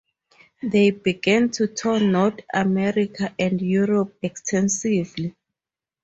[0.63, 5.35] They began to tour North America and Europe extensively.